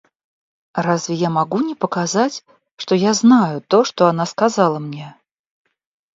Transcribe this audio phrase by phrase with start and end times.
[0.73, 2.43] Разве я могу не показать,
[2.75, 5.15] что я знаю то, что она сказала мне?